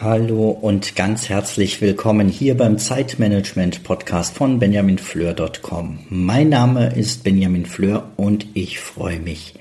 Hallo 0.00 0.50
und 0.50 0.94
ganz 0.94 1.28
herzlich 1.28 1.80
willkommen 1.80 2.28
hier 2.28 2.56
beim 2.56 2.78
Zeitmanagement 2.78 3.82
Podcast 3.82 4.32
von 4.36 4.60
benjaminfleur.com. 4.60 5.98
Mein 6.08 6.50
Name 6.50 6.94
ist 6.94 7.24
Benjamin 7.24 7.66
Fleur 7.66 8.08
und 8.16 8.46
ich 8.54 8.78
freue 8.78 9.18
mich 9.18 9.54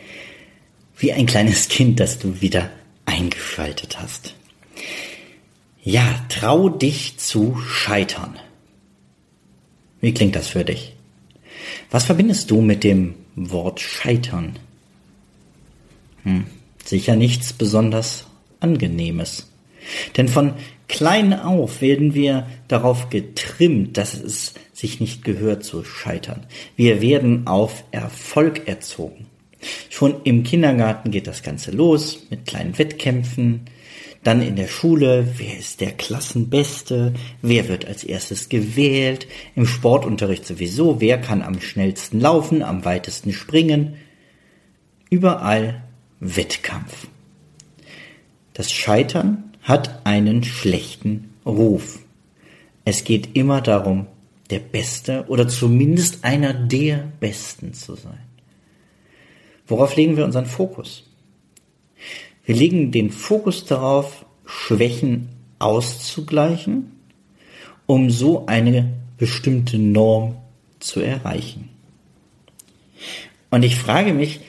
wie 0.96 1.12
ein 1.12 1.26
kleines 1.26 1.70
Kind, 1.70 2.00
dass 2.00 2.20
du 2.20 2.40
wieder 2.40 2.70
eingeschaltet 3.06 4.00
hast. 4.00 4.36
Ja, 5.82 6.04
trau 6.30 6.70
dich 6.70 7.18
zu 7.18 7.58
scheitern. 7.58 8.36
Wie 10.02 10.14
klingt 10.14 10.36
das 10.36 10.50
für 10.50 10.64
dich? 10.64 10.96
Was 11.90 12.04
verbindest 12.04 12.52
du 12.52 12.62
mit 12.62 12.84
dem 12.84 13.16
Wort 13.36 13.80
scheitern? 13.80 14.60
Hm, 16.22 16.46
sicher 16.86 17.16
nichts 17.16 17.54
besonders 17.54 18.28
Angenehmes. 18.60 19.48
Denn 20.16 20.28
von 20.28 20.54
klein 20.88 21.34
auf 21.34 21.82
werden 21.82 22.14
wir 22.14 22.48
darauf 22.68 23.10
getrimmt, 23.10 23.98
dass 23.98 24.14
es 24.14 24.54
sich 24.74 25.00
nicht 25.00 25.24
gehört 25.24 25.64
zu 25.64 25.84
scheitern. 25.84 26.46
Wir 26.76 27.02
werden 27.02 27.48
auf 27.48 27.84
Erfolg 27.92 28.68
erzogen. 28.68 29.28
Schon 29.90 30.22
im 30.24 30.44
Kindergarten 30.44 31.12
geht 31.12 31.28
das 31.28 31.44
Ganze 31.44 31.72
los 31.72 32.28
mit 32.30 32.46
kleinen 32.46 32.78
Wettkämpfen. 32.78 33.62
Dann 34.24 34.42
in 34.42 34.56
der 34.56 34.68
Schule, 34.68 35.28
wer 35.38 35.58
ist 35.58 35.82
der 35.82 35.92
Klassenbeste? 35.92 37.14
Wer 37.42 37.68
wird 37.70 37.86
als 37.86 38.04
erstes 38.04 38.50
gewählt? 38.50 39.28
Im 39.56 39.66
Sportunterricht 39.66 40.46
sowieso, 40.46 41.00
wer 41.00 41.20
kann 41.20 41.42
am 41.42 41.62
schnellsten 41.62 42.20
laufen, 42.20 42.62
am 42.62 42.84
weitesten 42.86 43.32
springen? 43.32 43.96
Überall 45.10 45.84
Wettkampf. 46.20 47.08
Das 48.54 48.72
Scheitern 48.72 49.47
hat 49.68 50.06
einen 50.06 50.46
schlechten 50.46 51.34
Ruf. 51.46 52.00
Es 52.86 53.04
geht 53.04 53.36
immer 53.36 53.60
darum, 53.60 54.08
der 54.50 54.60
Beste 54.60 55.26
oder 55.28 55.50
zumindest 55.50 56.24
einer 56.24 56.54
der 56.54 57.04
Besten 57.20 57.74
zu 57.74 57.96
sein. 57.96 58.24
Worauf 59.68 59.98
legen 59.98 60.16
wir 60.16 60.24
unseren 60.24 60.46
Fokus? 60.46 61.04
Wir 62.46 62.56
legen 62.56 62.94
den 62.94 63.12
Fokus 63.12 63.66
darauf, 63.66 64.26
Schwächen 64.46 65.28
auszugleichen, 65.60 66.94
um 67.86 68.10
so 68.10 68.46
eine 68.46 68.94
bestimmte 69.18 69.78
Norm 69.78 70.38
zu 70.80 71.02
erreichen. 71.02 71.68
Und 73.50 73.64
ich 73.64 73.76
frage 73.76 74.14
mich, 74.14 74.40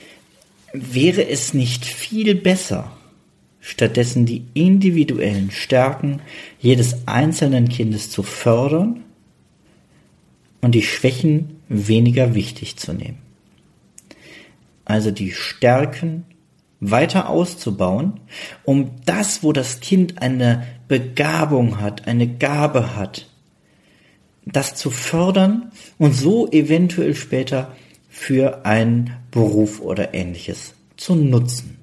wäre 0.71 1.27
es 1.27 1.53
nicht 1.53 1.83
viel 1.83 2.35
besser, 2.35 2.89
stattdessen 3.69 4.25
die 4.25 4.45
individuellen 4.55 5.51
Stärken 5.51 6.21
jedes 6.59 7.07
einzelnen 7.07 7.69
Kindes 7.69 8.09
zu 8.09 8.23
fördern 8.23 9.03
und 10.61 10.73
die 10.73 10.81
Schwächen 10.81 11.61
weniger 11.69 12.33
wichtig 12.33 12.77
zu 12.77 12.93
nehmen. 12.93 13.19
Also 14.85 15.11
die 15.11 15.31
Stärken 15.31 16.25
weiter 16.79 17.29
auszubauen, 17.29 18.19
um 18.63 18.91
das, 19.05 19.43
wo 19.43 19.53
das 19.53 19.81
Kind 19.81 20.21
eine 20.21 20.65
Begabung 20.87 21.79
hat, 21.79 22.07
eine 22.07 22.27
Gabe 22.27 22.95
hat, 22.95 23.29
das 24.45 24.73
zu 24.73 24.89
fördern 24.89 25.71
und 25.99 26.13
so 26.13 26.49
eventuell 26.51 27.13
später 27.13 27.75
für 28.09 28.65
einen 28.65 29.11
Beruf 29.29 29.79
oder 29.79 30.15
ähnliches 30.15 30.73
zu 30.97 31.13
nutzen. 31.13 31.78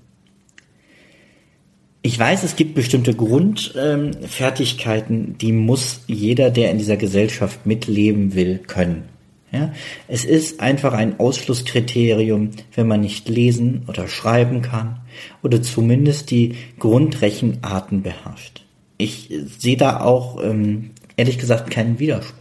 Ich 2.07 2.19
weiß, 2.21 2.45
es 2.45 2.55
gibt 2.55 2.77
bestimmte 2.77 3.15
Grundfertigkeiten, 3.15 5.37
die 5.39 5.51
muss 5.51 6.03
jeder, 6.07 6.51
der 6.51 6.71
in 6.71 6.79
dieser 6.79 6.97
Gesellschaft 6.97 7.67
mitleben 7.67 8.37
will, 8.37 8.61
können. 8.65 9.09
Ja? 9.51 9.73
Es 10.07 10.25
ist 10.25 10.61
einfach 10.61 10.93
ein 10.93 11.19
Ausschlusskriterium, 11.19 12.53
wenn 12.77 12.87
man 12.87 13.01
nicht 13.01 13.29
lesen 13.29 13.83
oder 13.89 14.07
schreiben 14.07 14.63
kann 14.63 15.01
oder 15.43 15.61
zumindest 15.63 16.31
die 16.31 16.55
Grundrechenarten 16.79 18.03
beherrscht. 18.03 18.65
Ich 18.99 19.35
sehe 19.59 19.77
da 19.77 19.99
auch 19.99 20.41
ähm, 20.45 20.91
ehrlich 21.17 21.39
gesagt 21.39 21.73
keinen 21.73 21.99
Widerspruch. 21.99 22.37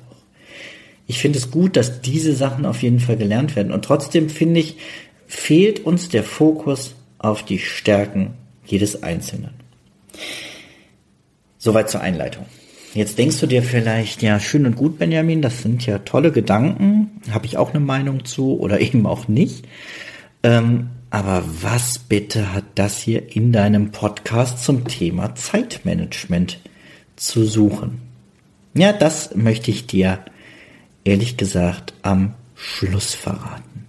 Ich 1.08 1.18
finde 1.18 1.40
es 1.40 1.50
gut, 1.50 1.76
dass 1.76 2.02
diese 2.02 2.36
Sachen 2.36 2.68
auf 2.68 2.84
jeden 2.84 3.00
Fall 3.00 3.18
gelernt 3.18 3.56
werden. 3.56 3.74
Und 3.74 3.84
trotzdem 3.84 4.30
finde 4.30 4.60
ich, 4.60 4.78
fehlt 5.26 5.88
uns 5.88 6.10
der 6.10 6.24
Fokus 6.24 6.94
auf 7.18 7.42
die 7.42 7.58
Stärken 7.58 8.36
jedes 8.66 9.04
Einzelnen. 9.04 9.52
Soweit 11.58 11.90
zur 11.90 12.02
Einleitung. 12.02 12.46
Jetzt 12.94 13.18
denkst 13.18 13.40
du 13.42 13.48
dir 13.48 13.62
vielleicht, 13.62 14.22
ja, 14.22 14.40
schön 14.40 14.66
und 14.66 14.78
gut, 14.78 14.98
Benjamin, 14.98 15.42
das 15.42 15.62
sind 15.62 15.86
ja 15.86 16.00
tolle 16.00 16.32
Gedanken, 16.32 17.22
habe 17.30 17.46
ich 17.46 17.58
auch 17.58 17.72
eine 17.72 17.82
Meinung 17.82 18.24
zu 18.24 18.58
oder 18.60 18.80
eben 18.82 19.06
auch 19.06 19.28
nicht. 19.28 19.66
Ähm, 20.44 20.92
aber 21.10 21.44
was 21.62 22.00
bitte 22.00 22.54
hat 22.54 22.64
das 22.76 23.00
hier 23.00 23.36
in 23.36 23.52
deinem 23.52 23.92
Podcast 23.92 24.64
zum 24.64 24.88
Thema 24.88 25.36
Zeitmanagement 25.36 26.60
zu 27.16 27.46
suchen? 27.46 28.02
Ja, 28.74 28.94
das 28.94 29.36
möchte 29.36 29.72
ich 29.72 29.88
dir 29.88 30.20
ehrlich 31.04 31.38
gesagt 31.38 31.94
am 32.02 32.34
Schluss 32.56 33.14
verraten. 33.14 33.86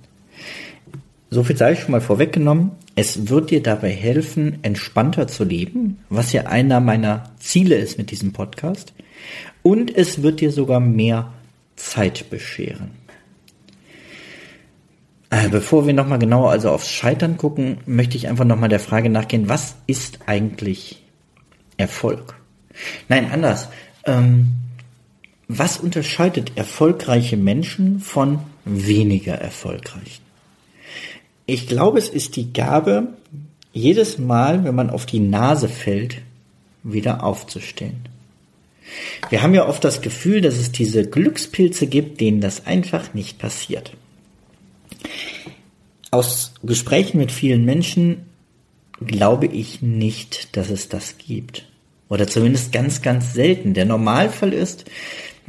So 1.31 1.43
viel 1.43 1.57
sei 1.57 1.73
ich 1.73 1.81
schon 1.81 1.91
mal 1.93 2.01
vorweggenommen. 2.01 2.73
Es 2.99 3.29
wird 3.29 3.51
dir 3.51 3.63
dabei 3.63 3.91
helfen, 3.91 4.59
entspannter 4.63 5.29
zu 5.29 5.45
leben, 5.45 5.99
was 6.09 6.33
ja 6.33 6.47
einer 6.47 6.81
meiner 6.81 7.31
Ziele 7.39 7.77
ist 7.77 7.99
mit 7.99 8.11
diesem 8.11 8.33
Podcast. 8.33 8.95
Und 9.63 9.95
es 9.95 10.23
wird 10.23 10.41
dir 10.41 10.51
sogar 10.51 10.81
mehr 10.81 11.33
Zeit 11.77 12.31
bescheren. 12.31 12.93
Äh, 15.29 15.51
bevor 15.51 15.87
wir 15.87 15.93
nochmal 15.93 16.19
genauer 16.19 16.51
also 16.51 16.71
aufs 16.71 16.91
Scheitern 16.91 17.37
gucken, 17.37 17.79
möchte 17.85 18.17
ich 18.17 18.29
einfach 18.29 18.47
nochmal 18.47 18.71
der 18.71 18.81
Frage 18.81 19.11
nachgehen, 19.11 19.49
was 19.49 19.77
ist 19.87 20.21
eigentlich 20.25 21.03
Erfolg? 21.77 22.35
Nein, 23.11 23.31
anders. 23.31 23.69
Ähm, 24.05 24.53
was 25.49 25.77
unterscheidet 25.77 26.57
erfolgreiche 26.57 27.37
Menschen 27.37 28.01
von 28.01 28.39
weniger 28.65 29.35
erfolgreichen? 29.35 30.25
Ich 31.47 31.69
glaube, 31.69 31.99
es 31.99 32.09
ist 32.09 32.37
die 32.37 32.53
Gabe, 32.53 33.09
jedes 33.73 34.19
Mal, 34.19 34.65
wenn 34.65 34.75
man 34.75 34.91
auf 34.91 35.07
die 35.07 35.21
Nase 35.21 35.69
fällt, 35.69 36.23
wieder 36.83 37.23
aufzustehen. 37.23 38.09
Wir 39.31 39.43
haben 39.43 39.55
ja 39.55 39.69
oft 39.69 39.85
das 39.85 40.01
Gefühl, 40.01 40.41
dass 40.41 40.57
es 40.57 40.73
diese 40.73 41.09
Glückspilze 41.09 41.87
gibt, 41.87 42.21
denen 42.21 42.41
das 42.41 42.67
einfach 42.67 43.15
nicht 43.15 43.39
passiert. 43.39 43.93
Aus 46.11 46.55
Gesprächen 46.63 47.19
mit 47.19 47.33
vielen 47.33 47.65
Menschen 47.65 48.27
glaube 49.01 49.47
ich 49.47 49.83
nicht, 49.83 50.57
dass 50.57 50.71
es 50.71 50.89
das 50.89 51.19
gibt. 51.19 51.67
Oder 52.09 52.29
zumindest 52.29 52.73
ganz, 52.73 53.03
ganz 53.03 53.35
selten. 53.35 53.75
Der 53.75 53.85
Normalfall 53.85 54.53
ist, 54.53 54.85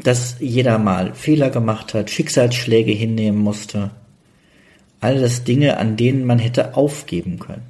dass 0.04 0.38
jeder 0.40 0.80
mal 0.80 1.14
Fehler 1.14 1.50
gemacht 1.50 1.94
hat, 1.94 2.10
Schicksalsschläge 2.10 2.92
hinnehmen 2.92 3.38
musste, 3.38 3.92
alles 5.00 5.44
Dinge, 5.44 5.78
an 5.78 5.98
denen 5.98 6.26
man 6.26 6.40
hätte 6.40 6.76
aufgeben 6.76 7.40
können. 7.40 7.66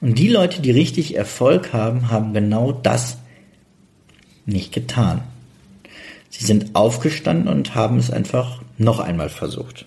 Und 0.00 0.18
die 0.18 0.28
Leute, 0.28 0.62
die 0.62 0.70
richtig 0.70 1.16
Erfolg 1.16 1.72
haben, 1.72 2.10
haben 2.10 2.34
genau 2.34 2.72
das 2.72 3.18
nicht 4.44 4.72
getan. 4.72 5.22
Sie 6.28 6.44
sind 6.44 6.74
aufgestanden 6.74 7.48
und 7.48 7.74
haben 7.74 7.98
es 7.98 8.10
einfach 8.10 8.62
noch 8.78 9.00
einmal 9.00 9.28
versucht. 9.28 9.86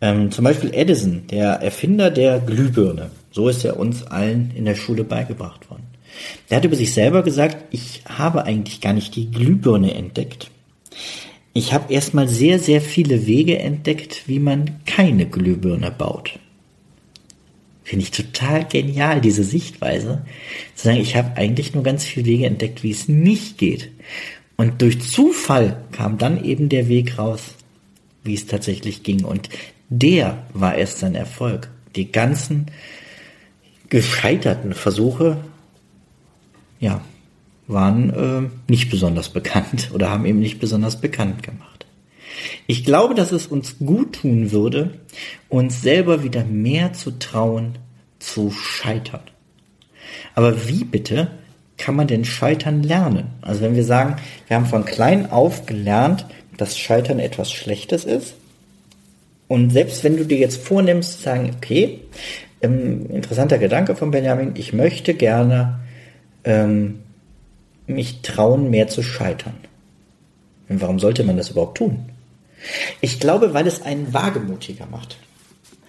Ähm, 0.00 0.30
zum 0.30 0.44
Beispiel 0.44 0.72
Edison, 0.72 1.26
der 1.26 1.60
Erfinder 1.60 2.10
der 2.10 2.40
Glühbirne. 2.40 3.10
So 3.32 3.48
ist 3.48 3.64
er 3.64 3.78
uns 3.78 4.06
allen 4.06 4.52
in 4.54 4.64
der 4.64 4.74
Schule 4.74 5.04
beigebracht 5.04 5.70
worden. 5.70 5.84
Der 6.48 6.58
hat 6.58 6.64
über 6.64 6.76
sich 6.76 6.94
selber 6.94 7.22
gesagt, 7.22 7.58
ich 7.70 8.02
habe 8.08 8.44
eigentlich 8.44 8.80
gar 8.80 8.92
nicht 8.92 9.14
die 9.16 9.30
Glühbirne 9.30 9.94
entdeckt. 9.94 10.50
Ich 11.52 11.72
habe 11.72 11.92
erstmal 11.92 12.28
sehr, 12.28 12.58
sehr 12.58 12.80
viele 12.80 13.26
Wege 13.26 13.58
entdeckt, 13.58 14.28
wie 14.28 14.38
man 14.38 14.84
keine 14.86 15.26
Glühbirne 15.26 15.90
baut. 15.90 16.38
Finde 17.82 18.04
ich 18.04 18.12
total 18.12 18.64
genial, 18.66 19.20
diese 19.20 19.42
Sichtweise. 19.42 20.24
Zu 20.76 20.84
sagen, 20.84 21.00
ich 21.00 21.16
habe 21.16 21.36
eigentlich 21.36 21.74
nur 21.74 21.82
ganz 21.82 22.04
viele 22.04 22.26
Wege 22.26 22.46
entdeckt, 22.46 22.84
wie 22.84 22.92
es 22.92 23.08
nicht 23.08 23.58
geht. 23.58 23.90
Und 24.56 24.80
durch 24.80 25.00
Zufall 25.00 25.82
kam 25.90 26.18
dann 26.18 26.44
eben 26.44 26.68
der 26.68 26.88
Weg 26.88 27.18
raus, 27.18 27.54
wie 28.22 28.34
es 28.34 28.46
tatsächlich 28.46 29.02
ging. 29.02 29.24
Und 29.24 29.48
der 29.88 30.46
war 30.54 30.76
erst 30.76 30.98
sein 30.98 31.16
Erfolg. 31.16 31.68
Die 31.96 32.12
ganzen 32.12 32.66
gescheiterten 33.88 34.72
Versuche, 34.72 35.42
ja, 36.78 37.02
waren 37.72 38.10
äh, 38.10 38.70
nicht 38.70 38.90
besonders 38.90 39.28
bekannt 39.30 39.90
oder 39.92 40.10
haben 40.10 40.26
eben 40.26 40.40
nicht 40.40 40.60
besonders 40.60 41.00
bekannt 41.00 41.42
gemacht. 41.42 41.86
Ich 42.66 42.84
glaube, 42.84 43.14
dass 43.14 43.32
es 43.32 43.46
uns 43.46 43.78
gut 43.78 44.20
tun 44.20 44.52
würde, 44.52 44.92
uns 45.48 45.82
selber 45.82 46.22
wieder 46.22 46.44
mehr 46.44 46.92
zu 46.92 47.18
trauen, 47.18 47.78
zu 48.18 48.50
scheitern. 48.50 49.22
Aber 50.34 50.68
wie 50.68 50.84
bitte 50.84 51.28
kann 51.76 51.96
man 51.96 52.06
denn 52.06 52.24
Scheitern 52.24 52.82
lernen? 52.82 53.28
Also 53.40 53.62
wenn 53.62 53.74
wir 53.74 53.84
sagen, 53.84 54.16
wir 54.46 54.56
haben 54.56 54.66
von 54.66 54.84
klein 54.84 55.30
auf 55.30 55.66
gelernt, 55.66 56.26
dass 56.56 56.78
Scheitern 56.78 57.18
etwas 57.18 57.50
Schlechtes 57.50 58.04
ist. 58.04 58.34
Und 59.48 59.70
selbst 59.70 60.04
wenn 60.04 60.16
du 60.16 60.24
dir 60.24 60.38
jetzt 60.38 60.62
vornimmst, 60.62 61.14
zu 61.14 61.22
sagen, 61.22 61.50
okay, 61.56 62.02
ähm, 62.62 63.06
interessanter 63.10 63.58
Gedanke 63.58 63.96
von 63.96 64.10
Benjamin, 64.10 64.52
ich 64.54 64.72
möchte 64.72 65.14
gerne 65.14 65.80
ähm, 66.44 67.00
mich 67.90 68.22
trauen, 68.22 68.70
mehr 68.70 68.88
zu 68.88 69.02
scheitern. 69.02 69.54
Und 70.68 70.80
warum 70.80 70.98
sollte 70.98 71.24
man 71.24 71.36
das 71.36 71.50
überhaupt 71.50 71.78
tun? 71.78 72.10
Ich 73.00 73.20
glaube, 73.20 73.54
weil 73.54 73.66
es 73.66 73.82
einen 73.82 74.12
wagemutiger 74.12 74.86
macht. 74.86 75.16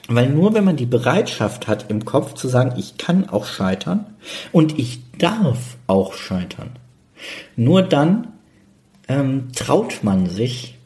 Weil 0.08 0.30
nur 0.30 0.54
wenn 0.54 0.64
man 0.64 0.76
die 0.76 0.86
Bereitschaft 0.86 1.68
hat 1.68 1.90
im 1.90 2.06
Kopf 2.06 2.34
zu 2.34 2.48
sagen, 2.48 2.74
ich 2.78 2.98
kann 2.98 3.30
auch 3.30 3.46
scheitern 3.46 4.06
und 4.52 4.78
ich 4.80 5.00
darf 5.18 5.78
auch 5.88 6.14
scheitern, 6.14 6.72
nur 7.56 7.84
dann 7.84 8.28
ähm, 9.08 9.50
traut 9.56 10.04
man 10.04 10.28
sich, 10.28 10.78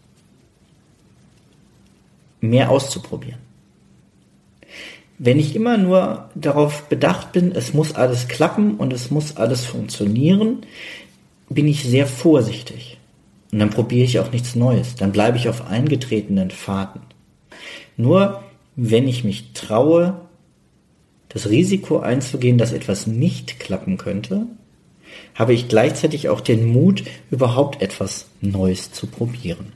mehr 2.42 2.70
auszuprobieren. 2.70 3.40
Wenn 5.18 5.40
ich 5.40 5.56
immer 5.56 5.78
nur 5.78 6.30
darauf 6.36 6.84
bedacht 6.84 7.32
bin, 7.32 7.54
es 7.54 7.74
muss 7.74 7.96
alles 7.96 8.28
klappen 8.28 8.76
und 8.76 8.94
es 8.94 9.10
muss 9.12 9.38
alles 9.38 9.66
funktionieren, 9.66 10.66
bin 11.50 11.68
ich 11.68 11.84
sehr 11.84 12.08
vorsichtig. 12.08 12.98
Und 13.52 13.60
dann 13.60 13.70
probiere 13.70 14.06
ich 14.06 14.20
auch 14.20 14.32
nichts 14.32 14.56
Neues. 14.56 14.96
Dann 14.96 15.12
bleibe 15.12 15.38
ich 15.38 15.48
auf 15.48 15.68
eingetretenen 15.68 16.52
Faden. 16.52 17.02
Nur 17.98 18.44
wenn 18.76 19.08
ich 19.08 19.24
mich 19.24 19.54
traue, 19.54 20.20
das 21.30 21.50
Risiko 21.50 22.00
einzugehen, 22.00 22.58
dass 22.58 22.72
etwas 22.72 23.08
nicht 23.08 23.60
klappen 23.60 23.98
könnte, 23.98 24.48
habe 25.34 25.54
ich 25.54 25.68
gleichzeitig 25.68 26.30
auch 26.30 26.42
den 26.42 26.66
Mut, 26.66 27.04
überhaupt 27.32 27.82
etwas 27.82 28.28
Neues 28.42 28.92
zu 28.92 29.08
probieren. 29.08 29.74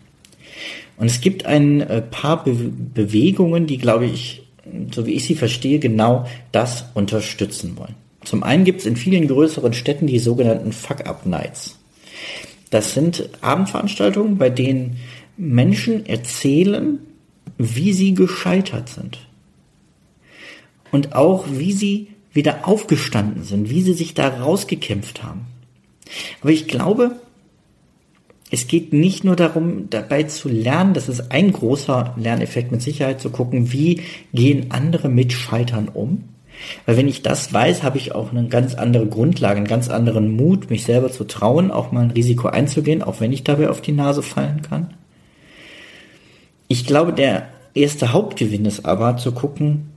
Und 0.98 1.08
es 1.08 1.22
gibt 1.22 1.46
ein 1.46 1.82
äh, 1.82 2.02
paar 2.02 2.44
Be 2.44 2.54
Bewegungen, 2.54 3.68
die, 3.68 3.78
glaube 3.78 4.06
ich, 4.06 4.44
so 4.92 5.06
wie 5.06 5.14
ich 5.14 5.26
sie 5.26 5.36
verstehe, 5.36 5.80
genau 5.80 6.26
das 6.52 6.86
unterstützen 6.94 7.78
wollen. 7.78 7.96
Zum 8.30 8.44
einen 8.44 8.64
gibt 8.64 8.82
es 8.82 8.86
in 8.86 8.96
vielen 8.96 9.28
größeren 9.28 9.74
Städten 9.74 10.06
die 10.06 10.20
sogenannten 10.20 10.72
Fuck-Up-Nights. 10.72 11.80
Das 12.70 12.94
sind 12.94 13.28
Abendveranstaltungen, 13.42 14.38
bei 14.38 14.52
denen 14.52 14.98
Menschen 15.36 16.06
erzählen, 16.06 17.00
wie 17.58 17.92
sie 17.92 18.14
gescheitert 18.14 18.88
sind. 18.88 19.18
Und 20.92 21.16
auch, 21.16 21.48
wie 21.50 21.72
sie 21.72 22.10
wieder 22.32 22.68
aufgestanden 22.68 23.46
sind, 23.46 23.72
wie 23.72 23.82
sie 23.82 23.94
sich 23.94 24.14
da 24.14 24.28
rausgekämpft 24.28 25.24
haben. 25.24 25.48
Aber 26.42 26.52
ich 26.52 26.68
glaube, 26.68 27.16
es 28.52 28.68
geht 28.68 28.94
nicht 28.94 29.24
nur 29.24 29.38
darum, 29.38 29.90
dabei 29.90 30.22
zu 30.22 30.50
lernen, 30.50 30.94
das 30.94 31.10
ist 31.10 31.32
ein 31.32 31.52
großer 31.52 32.14
Lerneffekt 32.16 32.72
mit 32.72 32.84
Sicherheit, 32.84 33.22
zu 33.22 33.32
gucken, 33.32 33.72
wie 33.72 34.04
gehen 34.36 34.70
andere 34.70 35.10
mit 35.10 35.34
Scheitern 35.34 35.88
um. 35.88 36.26
Weil 36.86 36.98
wenn 36.98 37.08
ich 37.08 37.22
das 37.22 37.54
weiß, 37.54 37.84
habe 37.84 37.98
ich 37.98 38.14
auch 38.14 38.32
eine 38.32 38.48
ganz 38.48 38.76
andere 38.76 39.08
Grundlage, 39.08 39.58
einen 39.58 39.68
ganz 39.68 39.90
anderen 39.90 40.36
Mut, 40.36 40.70
mich 40.70 40.84
selber 40.84 41.12
zu 41.12 41.26
trauen, 41.26 41.72
auch 41.72 41.92
mal 41.92 42.02
ein 42.02 42.12
Risiko 42.12 42.48
einzugehen, 42.48 43.04
auch 43.04 43.20
wenn 43.20 43.32
ich 43.32 43.44
dabei 43.44 43.70
auf 43.70 43.82
die 43.82 43.92
Nase 43.92 44.22
fallen 44.22 44.62
kann. 44.62 44.94
Ich 46.68 46.86
glaube, 46.86 47.14
der 47.14 47.48
erste 47.74 48.14
Hauptgewinn 48.14 48.66
ist 48.66 48.86
aber 48.86 49.18
zu 49.18 49.32
gucken, 49.32 49.90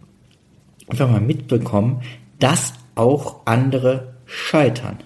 einfach 0.89 1.11
mal 1.11 1.21
mitbekommen, 1.21 2.03
dass 2.39 2.75
auch 2.95 3.47
andere 3.47 4.15
scheitern. 4.27 4.99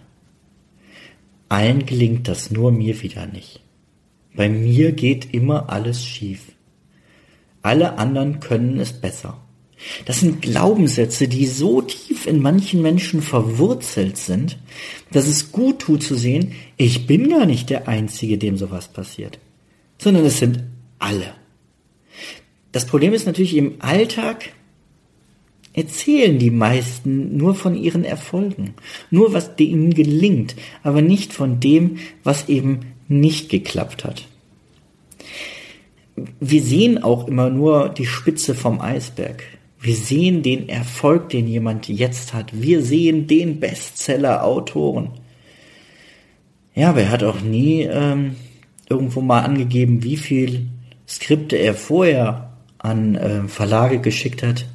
Allen 1.48 1.86
gelingt 1.86 2.28
das, 2.28 2.50
nur 2.50 2.72
mir 2.72 3.00
wieder 3.02 3.26
nicht. 3.26 3.62
Bei 4.34 4.48
mir 4.48 4.92
geht 4.92 5.32
immer 5.32 5.70
alles 5.70 6.04
schief. 6.04 6.52
Alle 7.62 7.98
anderen 7.98 8.40
können 8.40 8.78
es 8.78 8.92
besser. 8.92 9.38
Das 10.04 10.20
sind 10.20 10.42
Glaubenssätze, 10.42 11.28
die 11.28 11.46
so 11.46 11.82
tief 11.82 12.26
in 12.26 12.40
manchen 12.40 12.82
Menschen 12.82 13.22
verwurzelt 13.22 14.16
sind, 14.16 14.58
dass 15.12 15.26
es 15.26 15.52
gut 15.52 15.80
tut 15.80 16.02
zu 16.02 16.14
sehen, 16.16 16.52
ich 16.76 17.06
bin 17.06 17.28
gar 17.28 17.46
nicht 17.46 17.70
der 17.70 17.88
Einzige, 17.88 18.38
dem 18.38 18.56
sowas 18.56 18.88
passiert, 18.88 19.38
sondern 19.98 20.24
es 20.24 20.38
sind 20.38 20.62
alle. 20.98 21.34
Das 22.72 22.86
Problem 22.86 23.12
ist 23.12 23.26
natürlich 23.26 23.56
im 23.56 23.76
Alltag 23.78 24.52
erzählen 25.72 26.38
die 26.38 26.50
meisten 26.50 27.36
nur 27.36 27.54
von 27.54 27.74
ihren 27.74 28.04
Erfolgen, 28.04 28.74
nur 29.10 29.34
was 29.34 29.50
ihnen 29.58 29.92
gelingt, 29.92 30.56
aber 30.82 31.02
nicht 31.02 31.32
von 31.32 31.60
dem, 31.60 31.98
was 32.24 32.48
eben 32.48 32.94
nicht 33.08 33.50
geklappt 33.50 34.04
hat. 34.04 34.26
Wir 36.40 36.62
sehen 36.62 37.02
auch 37.02 37.28
immer 37.28 37.50
nur 37.50 37.90
die 37.90 38.06
Spitze 38.06 38.54
vom 38.54 38.80
Eisberg. 38.80 39.42
Wir 39.80 39.94
sehen 39.94 40.42
den 40.42 40.68
Erfolg, 40.68 41.28
den 41.28 41.46
jemand 41.46 41.88
jetzt 41.88 42.34
hat. 42.34 42.60
Wir 42.60 42.82
sehen 42.82 43.26
den 43.26 43.60
Bestseller-Autoren. 43.60 45.10
Ja, 46.74 46.90
aber 46.90 47.02
er 47.02 47.10
hat 47.10 47.24
auch 47.24 47.40
nie 47.40 47.82
ähm, 47.82 48.36
irgendwo 48.88 49.20
mal 49.20 49.40
angegeben, 49.40 50.02
wie 50.02 50.16
viel 50.16 50.66
Skripte 51.08 51.56
er 51.56 51.74
vorher 51.74 52.52
an 52.78 53.14
äh, 53.14 53.48
Verlage 53.48 54.00
geschickt 54.00 54.42
hat, 54.42 54.66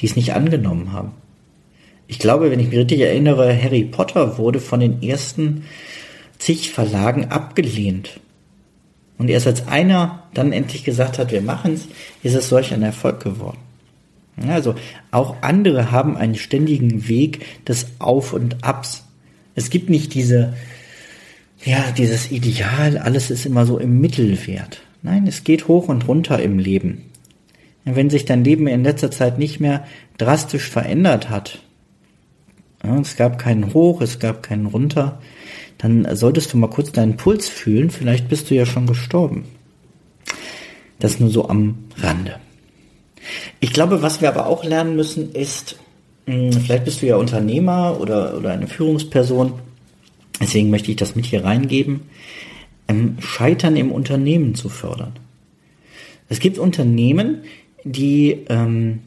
die 0.00 0.06
es 0.06 0.16
nicht 0.16 0.34
angenommen 0.34 0.92
haben. 0.92 1.12
Ich 2.06 2.18
glaube, 2.18 2.50
wenn 2.50 2.60
ich 2.60 2.68
mich 2.68 2.78
richtig 2.78 3.00
erinnere, 3.00 3.56
Harry 3.56 3.84
Potter 3.84 4.36
wurde 4.36 4.60
von 4.60 4.80
den 4.80 5.02
ersten 5.02 5.64
zig 6.38 6.70
Verlagen 6.70 7.26
abgelehnt. 7.26 8.20
Und 9.16 9.30
erst 9.30 9.46
als 9.46 9.68
einer 9.68 10.24
dann 10.34 10.52
endlich 10.52 10.84
gesagt 10.84 11.18
hat, 11.18 11.30
wir 11.30 11.40
machen's, 11.40 11.86
ist 12.22 12.34
es 12.34 12.48
solch 12.48 12.74
ein 12.74 12.82
Erfolg 12.82 13.20
geworden. 13.20 13.58
Also 14.36 14.74
auch 15.10 15.36
andere 15.42 15.90
haben 15.90 16.16
einen 16.16 16.34
ständigen 16.34 17.08
Weg 17.08 17.64
des 17.66 17.86
Auf 17.98 18.32
und 18.32 18.64
Abs. 18.64 19.04
Es 19.54 19.70
gibt 19.70 19.90
nicht 19.90 20.14
diese, 20.14 20.54
ja, 21.64 21.90
dieses 21.96 22.30
Ideal, 22.30 22.98
alles 22.98 23.30
ist 23.30 23.46
immer 23.46 23.66
so 23.66 23.78
im 23.78 24.00
Mittelwert. 24.00 24.82
Nein, 25.02 25.26
es 25.26 25.44
geht 25.44 25.68
hoch 25.68 25.88
und 25.88 26.08
runter 26.08 26.40
im 26.40 26.58
Leben. 26.58 27.02
Wenn 27.84 28.10
sich 28.10 28.24
dein 28.24 28.44
Leben 28.44 28.68
in 28.68 28.84
letzter 28.84 29.10
Zeit 29.10 29.38
nicht 29.38 29.58
mehr 29.58 29.84
drastisch 30.16 30.70
verändert 30.70 31.30
hat, 31.30 31.58
es 33.00 33.16
gab 33.16 33.38
keinen 33.38 33.74
Hoch, 33.74 34.00
es 34.00 34.18
gab 34.18 34.42
keinen 34.42 34.66
Runter, 34.66 35.20
dann 35.78 36.06
solltest 36.16 36.52
du 36.52 36.58
mal 36.58 36.70
kurz 36.70 36.92
deinen 36.92 37.16
Puls 37.16 37.48
fühlen, 37.48 37.90
vielleicht 37.90 38.28
bist 38.28 38.50
du 38.50 38.54
ja 38.54 38.66
schon 38.66 38.86
gestorben. 38.86 39.44
Das 40.98 41.18
nur 41.18 41.30
so 41.30 41.48
am 41.48 41.78
Rande. 41.96 42.36
Ich 43.60 43.72
glaube, 43.72 44.02
was 44.02 44.20
wir 44.20 44.28
aber 44.28 44.46
auch 44.46 44.64
lernen 44.64 44.96
müssen, 44.96 45.32
ist, 45.32 45.76
hm, 46.26 46.52
vielleicht 46.52 46.84
bist 46.84 47.02
du 47.02 47.06
ja 47.06 47.16
Unternehmer 47.16 47.98
oder, 48.00 48.36
oder 48.36 48.52
eine 48.52 48.66
Führungsperson, 48.66 49.54
deswegen 50.40 50.70
möchte 50.70 50.90
ich 50.90 50.96
das 50.96 51.14
mit 51.14 51.26
hier 51.26 51.44
reingeben, 51.44 52.02
ähm, 52.88 53.16
Scheitern 53.20 53.76
im 53.76 53.92
Unternehmen 53.92 54.54
zu 54.54 54.68
fördern. 54.68 55.12
Es 56.28 56.40
gibt 56.40 56.58
Unternehmen, 56.58 57.42
die 57.84 58.44
ähm, 58.48 59.00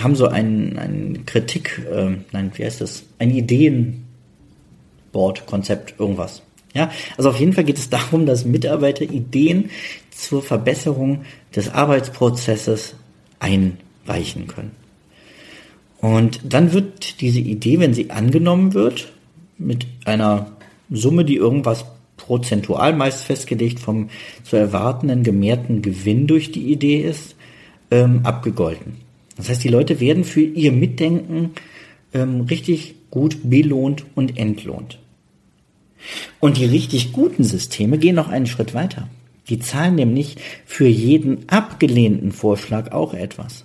haben 0.00 0.16
so 0.16 0.28
ein, 0.28 0.78
ein 0.78 1.26
Kritik, 1.26 1.82
äh, 1.90 2.16
nein, 2.32 2.52
wie 2.54 2.64
heißt 2.64 2.80
das? 2.80 3.04
Ein 3.18 3.30
Ideenboard-Konzept, 3.30 5.96
irgendwas. 5.98 6.40
Ja, 6.74 6.90
also 7.16 7.30
auf 7.30 7.38
jeden 7.38 7.52
Fall 7.52 7.64
geht 7.64 7.78
es 7.78 7.90
darum, 7.90 8.26
dass 8.26 8.44
Mitarbeiter 8.44 9.04
Ideen 9.04 9.70
zur 10.10 10.42
Verbesserung 10.42 11.24
des 11.54 11.68
Arbeitsprozesses 11.70 12.96
einreichen 13.42 14.46
können. 14.46 14.70
Und 16.00 16.40
dann 16.44 16.72
wird 16.72 17.20
diese 17.20 17.40
Idee, 17.40 17.78
wenn 17.78 17.94
sie 17.94 18.10
angenommen 18.10 18.74
wird, 18.74 19.12
mit 19.58 19.86
einer 20.04 20.52
Summe, 20.90 21.24
die 21.24 21.36
irgendwas 21.36 21.84
prozentual 22.16 22.92
meist 22.94 23.24
festgelegt 23.24 23.80
vom 23.80 24.08
zu 24.42 24.56
erwartenden 24.56 25.22
gemehrten 25.22 25.82
Gewinn 25.82 26.26
durch 26.26 26.52
die 26.52 26.72
Idee 26.72 27.00
ist, 27.00 27.36
ähm, 27.90 28.20
abgegolten. 28.24 28.96
Das 29.36 29.48
heißt, 29.48 29.64
die 29.64 29.68
Leute 29.68 30.00
werden 30.00 30.24
für 30.24 30.42
ihr 30.42 30.72
Mitdenken 30.72 31.50
ähm, 32.12 32.42
richtig 32.42 32.94
gut 33.10 33.38
belohnt 33.42 34.04
und 34.14 34.38
entlohnt. 34.38 34.98
Und 36.40 36.58
die 36.58 36.64
richtig 36.64 37.12
guten 37.12 37.44
Systeme 37.44 37.98
gehen 37.98 38.16
noch 38.16 38.28
einen 38.28 38.46
Schritt 38.46 38.74
weiter. 38.74 39.08
Die 39.48 39.58
zahlen 39.58 39.96
nämlich 39.96 40.36
für 40.64 40.86
jeden 40.86 41.48
abgelehnten 41.48 42.32
Vorschlag 42.32 42.92
auch 42.92 43.14
etwas. 43.14 43.64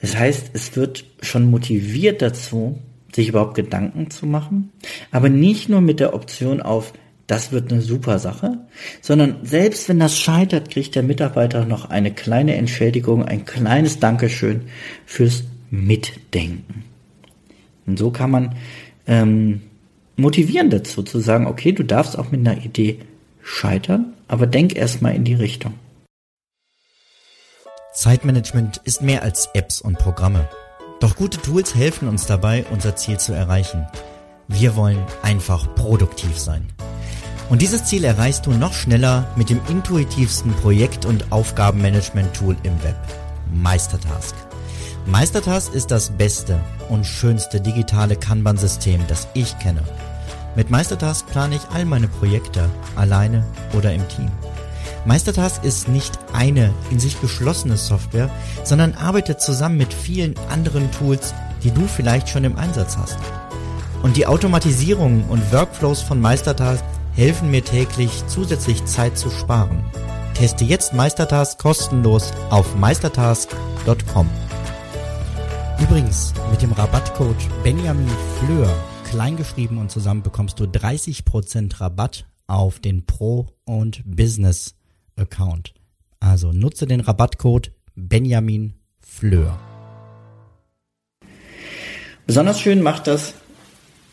Das 0.00 0.16
heißt, 0.16 0.50
es 0.52 0.76
wird 0.76 1.04
schon 1.22 1.50
motiviert 1.50 2.20
dazu, 2.20 2.78
sich 3.14 3.28
überhaupt 3.28 3.54
Gedanken 3.54 4.10
zu 4.10 4.26
machen, 4.26 4.70
aber 5.10 5.28
nicht 5.28 5.68
nur 5.68 5.80
mit 5.80 6.00
der 6.00 6.14
Option 6.14 6.60
auf, 6.60 6.92
das 7.26 7.52
wird 7.52 7.72
eine 7.72 7.80
super 7.80 8.18
Sache, 8.18 8.58
sondern 9.00 9.36
selbst 9.44 9.88
wenn 9.88 9.98
das 9.98 10.18
scheitert, 10.18 10.68
kriegt 10.68 10.94
der 10.94 11.02
Mitarbeiter 11.02 11.64
noch 11.64 11.88
eine 11.88 12.12
kleine 12.12 12.56
Entschädigung, 12.56 13.24
ein 13.24 13.46
kleines 13.46 13.98
Dankeschön 13.98 14.62
fürs 15.06 15.44
Mitdenken. 15.70 16.84
Und 17.86 17.98
so 17.98 18.10
kann 18.10 18.30
man 18.30 18.54
ähm, 19.06 19.62
motivieren 20.16 20.70
dazu 20.70 21.02
zu 21.02 21.20
sagen, 21.20 21.46
okay, 21.46 21.72
du 21.72 21.82
darfst 21.82 22.18
auch 22.18 22.30
mit 22.30 22.46
einer 22.46 22.64
Idee 22.64 23.00
scheitern, 23.42 24.14
aber 24.28 24.46
denk 24.46 24.74
erstmal 24.76 25.14
in 25.14 25.24
die 25.24 25.34
Richtung. 25.34 25.74
Zeitmanagement 27.94 28.80
ist 28.84 29.02
mehr 29.02 29.22
als 29.22 29.50
Apps 29.54 29.80
und 29.80 29.98
Programme. 29.98 30.48
Doch 31.00 31.16
gute 31.16 31.40
Tools 31.40 31.74
helfen 31.74 32.08
uns 32.08 32.26
dabei, 32.26 32.64
unser 32.72 32.96
Ziel 32.96 33.18
zu 33.18 33.32
erreichen. 33.32 33.86
Wir 34.48 34.74
wollen 34.74 35.02
einfach 35.22 35.74
produktiv 35.74 36.38
sein. 36.38 36.66
Und 37.50 37.62
dieses 37.62 37.84
Ziel 37.84 38.04
erreichst 38.04 38.46
du 38.46 38.52
noch 38.52 38.72
schneller 38.72 39.30
mit 39.36 39.50
dem 39.50 39.60
intuitivsten 39.68 40.52
Projekt- 40.54 41.04
und 41.04 41.30
Aufgabenmanagement-Tool 41.30 42.56
im 42.62 42.82
Web, 42.82 42.96
Meistertask. 43.52 44.34
Meistertask 45.06 45.72
ist 45.74 45.90
das 45.90 46.10
beste 46.10 46.58
und 46.88 47.04
schönste 47.04 47.60
digitale 47.60 48.16
Kanban-System, 48.16 49.02
das 49.06 49.28
ich 49.34 49.58
kenne. 49.58 49.82
Mit 50.56 50.70
Meistertask 50.70 51.26
plane 51.26 51.56
ich 51.56 51.62
all 51.74 51.84
meine 51.84 52.08
Projekte, 52.08 52.70
alleine 52.94 53.44
oder 53.76 53.92
im 53.92 54.06
Team. 54.08 54.30
Meistertask 55.04 55.64
ist 55.64 55.88
nicht 55.88 56.18
eine 56.32 56.72
in 56.90 57.00
sich 57.00 57.20
geschlossene 57.20 57.76
Software, 57.76 58.30
sondern 58.62 58.94
arbeitet 58.94 59.40
zusammen 59.40 59.76
mit 59.76 59.92
vielen 59.92 60.34
anderen 60.50 60.90
Tools, 60.92 61.34
die 61.62 61.70
du 61.70 61.86
vielleicht 61.86 62.28
schon 62.28 62.44
im 62.44 62.56
Einsatz 62.56 62.96
hast. 62.96 63.18
Und 64.02 64.16
die 64.16 64.26
Automatisierungen 64.26 65.24
und 65.24 65.52
Workflows 65.52 66.02
von 66.02 66.20
Meistertask 66.20 66.84
helfen 67.14 67.50
mir 67.50 67.64
täglich 67.64 68.10
zusätzlich 68.26 68.84
Zeit 68.84 69.18
zu 69.18 69.30
sparen. 69.30 69.84
Teste 70.34 70.64
jetzt 70.64 70.92
Meistertask 70.92 71.58
kostenlos 71.58 72.32
auf 72.50 72.76
meistertask.com. 72.76 74.28
Übrigens, 75.80 76.32
mit 76.50 76.62
dem 76.62 76.72
Rabattcode 76.72 77.62
Benjamin 77.62 78.10
Fleur, 78.38 78.68
kleingeschrieben 79.14 79.78
und 79.78 79.92
zusammen, 79.92 80.24
bekommst 80.24 80.58
du 80.58 80.64
30% 80.64 81.80
Rabatt 81.80 82.26
auf 82.48 82.80
den 82.80 83.06
Pro- 83.06 83.46
und 83.64 84.02
Business-Account. 84.04 85.72
Also 86.18 86.52
nutze 86.52 86.88
den 86.88 86.98
Rabattcode 86.98 87.70
Benjamin 87.94 88.74
Fleur. 89.00 89.56
Besonders 92.26 92.60
schön 92.60 92.82
macht 92.82 93.06
das, 93.06 93.34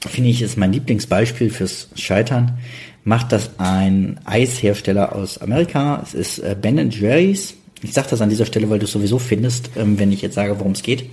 finde 0.07 0.29
ich, 0.29 0.43
ist 0.43 0.55
mein 0.55 0.71
Lieblingsbeispiel 0.71 1.49
fürs 1.49 1.89
Scheitern, 1.95 2.59
macht 3.03 3.31
das 3.31 3.57
ein 3.57 4.19
Eishersteller 4.25 5.15
aus 5.15 5.39
Amerika. 5.39 5.99
Es 6.03 6.13
ist 6.13 6.37
äh, 6.37 6.55
Ben 6.61 6.91
Jerry's. 6.91 7.55
Ich 7.81 7.93
sage 7.93 8.09
das 8.11 8.21
an 8.21 8.29
dieser 8.29 8.45
Stelle, 8.45 8.69
weil 8.69 8.77
du 8.77 8.85
es 8.85 8.91
sowieso 8.91 9.17
findest, 9.17 9.71
ähm, 9.77 9.97
wenn 9.97 10.11
ich 10.11 10.21
jetzt 10.21 10.35
sage, 10.35 10.59
worum 10.59 10.73
es 10.73 10.83
geht. 10.83 11.09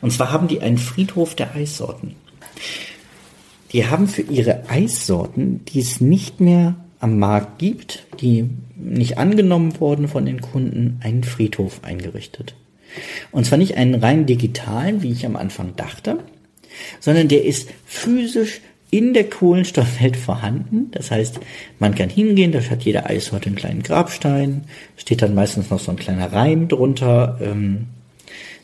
Und 0.00 0.10
zwar 0.12 0.32
haben 0.32 0.48
die 0.48 0.60
einen 0.60 0.78
Friedhof 0.78 1.36
der 1.36 1.54
Eissorten. 1.54 2.16
Die 3.72 3.86
haben 3.86 4.08
für 4.08 4.22
ihre 4.22 4.68
Eissorten, 4.68 5.64
die 5.66 5.80
es 5.80 6.00
nicht 6.00 6.40
mehr 6.40 6.76
am 7.00 7.18
Markt 7.18 7.58
gibt, 7.58 8.06
die 8.20 8.48
nicht 8.76 9.18
angenommen 9.18 9.78
wurden 9.80 10.08
von 10.08 10.24
den 10.24 10.40
Kunden, 10.40 11.00
einen 11.02 11.24
Friedhof 11.24 11.80
eingerichtet. 11.82 12.54
Und 13.30 13.44
zwar 13.44 13.58
nicht 13.58 13.76
einen 13.76 13.96
rein 13.96 14.26
digitalen, 14.26 15.02
wie 15.02 15.12
ich 15.12 15.26
am 15.26 15.36
Anfang 15.36 15.76
dachte, 15.76 16.18
sondern 17.00 17.28
der 17.28 17.44
ist 17.44 17.68
physisch 17.84 18.60
in 18.90 19.12
der 19.12 19.28
Kohlenstoffwelt 19.28 20.16
vorhanden. 20.16 20.90
Das 20.92 21.10
heißt, 21.10 21.40
man 21.78 21.94
kann 21.94 22.08
hingehen, 22.08 22.52
da 22.52 22.60
hat 22.60 22.84
jede 22.84 23.04
Eissorte 23.04 23.46
einen 23.46 23.56
kleinen 23.56 23.82
Grabstein, 23.82 24.64
steht 24.96 25.20
dann 25.20 25.34
meistens 25.34 25.70
noch 25.70 25.78
so 25.78 25.90
ein 25.90 25.98
kleiner 25.98 26.32
Reim 26.32 26.68
drunter. 26.68 27.38
Ähm, 27.42 27.86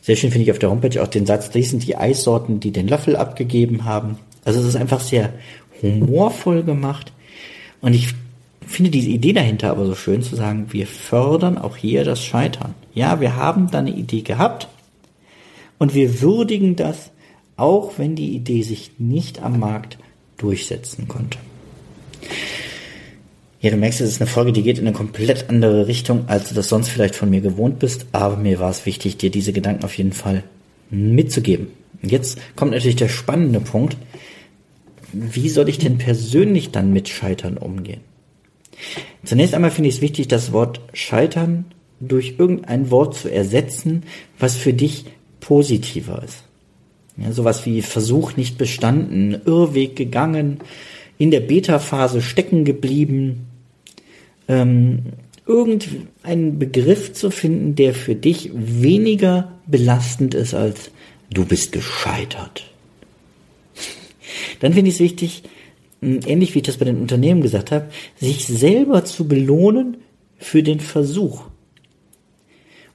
sehr 0.01 0.17
schön 0.17 0.31
finde 0.31 0.45
ich 0.45 0.51
auf 0.51 0.59
der 0.59 0.71
Homepage 0.71 1.03
auch 1.03 1.09
den 1.09 1.27
Satz, 1.27 1.51
dies 1.51 1.71
sind 1.71 1.87
die 1.87 1.97
Eissorten, 1.97 2.61
die 2.61 2.73
den 2.73 2.89
Löffel 2.89 3.17
abgegeben 3.17 3.85
haben. 3.85 4.19
Also 4.45 4.61
es 4.61 4.67
ist 4.67 4.77
einfach 4.77 5.01
sehr 5.01 5.33
humorvoll 5.83 6.63
gemacht. 6.63 7.13
Und 7.81 7.95
ich 7.95 8.09
finde 8.67 8.91
diese 8.91 9.11
Idee 9.11 9.33
dahinter 9.33 9.71
aber 9.71 9.87
so 9.87 9.95
schön 9.95 10.23
zu 10.23 10.37
sagen, 10.37 10.67
wir 10.71 10.87
fördern 10.87 11.59
auch 11.59 11.77
hier 11.77 12.05
das 12.05 12.23
Scheitern. 12.23 12.75
Ja, 12.95 13.21
wir 13.21 13.37
haben 13.37 13.71
da 13.71 13.79
eine 13.79 13.91
Idee 13.91 14.23
gehabt 14.23 14.69
und 15.79 15.95
wir 15.95 16.21
würdigen 16.21 16.77
das, 16.77 17.11
auch 17.57 17.93
wenn 17.99 18.17
die 18.17 18.35
Idee 18.35 18.63
sich 18.63 18.93
nicht 18.99 19.43
am 19.43 19.59
Markt 19.61 19.99
durchsetzen 20.39 21.09
konnte. 21.09 21.39
Ja, 23.61 23.71
du 23.71 23.77
merkst, 23.77 24.01
es 24.01 24.11
ist 24.11 24.21
eine 24.21 24.29
Folge, 24.29 24.53
die 24.53 24.63
geht 24.63 24.79
in 24.79 24.87
eine 24.87 24.95
komplett 24.95 25.49
andere 25.49 25.87
Richtung, 25.87 26.25
als 26.29 26.49
du 26.49 26.55
das 26.55 26.69
sonst 26.69 26.89
vielleicht 26.89 27.15
von 27.15 27.31
mir 27.31 27.41
gewohnt 27.41 27.79
bist, 27.79 28.07
aber 28.13 28.37
mir 28.37 28.61
war 28.61 28.71
es 28.71 28.85
wichtig, 28.85 29.17
dir 29.17 29.31
diese 29.31 29.53
Gedanken 29.53 29.85
auf 29.85 29.97
jeden 29.97 30.13
Fall 30.13 30.43
mitzugeben. 30.91 31.69
Jetzt 32.03 32.39
kommt 32.57 32.73
natürlich 32.73 32.97
der 32.97 33.09
spannende 33.09 33.61
Punkt. 33.61 33.97
Wie 35.15 35.49
soll 35.49 35.69
ich 35.69 35.79
denn 35.79 35.99
persönlich 35.99 36.71
dann 36.71 36.93
mit 36.93 37.09
Scheitern 37.09 37.57
umgehen? 37.57 38.01
Zunächst 39.25 39.55
einmal 39.55 39.71
finde 39.71 39.89
ich 39.89 39.97
es 39.97 40.01
wichtig, 40.01 40.29
das 40.29 40.53
Wort 40.53 40.81
Scheitern 40.93 41.67
durch 42.01 42.35
irgendein 42.39 42.91
Wort 42.91 43.15
zu 43.15 43.31
ersetzen, 43.31 44.03
was 44.39 44.57
für 44.57 44.73
dich 44.73 45.07
positiver 45.41 46.23
ist. 46.23 46.45
Ja, 47.17 47.31
sowas 47.31 47.65
wie 47.65 47.81
Versuch 47.83 48.37
nicht 48.37 48.59
bestanden, 48.59 49.41
Irrweg 49.47 49.95
gegangen, 49.95 50.59
in 51.17 51.31
der 51.31 51.41
Beta-Phase 51.41 52.21
stecken 52.21 52.65
geblieben. 52.65 53.47
Ähm, 54.49 55.05
irgendeinen 55.47 56.59
Begriff 56.59 57.13
zu 57.13 57.31
finden, 57.31 57.77
der 57.77 57.95
für 57.95 58.17
dich 58.17 58.51
weniger 58.53 59.53
belastend 59.67 60.35
ist 60.35 60.55
als 60.55 60.91
du 61.31 61.45
bist 61.45 61.73
gescheitert. 61.73 62.74
Dann 64.65 64.73
finde 64.73 64.89
ich 64.89 64.95
es 64.95 65.01
wichtig, 65.01 65.43
ähnlich 66.01 66.55
wie 66.55 66.61
ich 66.61 66.65
das 66.65 66.79
bei 66.79 66.87
den 66.87 67.03
Unternehmen 67.03 67.43
gesagt 67.43 67.71
habe, 67.71 67.91
sich 68.17 68.47
selber 68.47 69.05
zu 69.05 69.29
belohnen 69.29 69.99
für 70.39 70.63
den 70.63 70.81
Versuch. 70.81 71.43